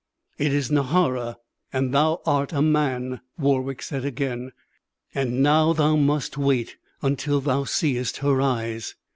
[0.39, 1.35] "It is Nahara,
[1.71, 4.51] and thou art a man," Warwick said again.
[5.13, 8.95] "And now thou must wait until thou seest her eyes."